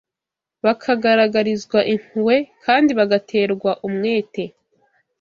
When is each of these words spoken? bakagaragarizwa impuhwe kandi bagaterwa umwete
bakagaragarizwa 0.65 1.79
impuhwe 1.93 2.35
kandi 2.65 2.91
bagaterwa 2.99 3.71
umwete 3.87 4.43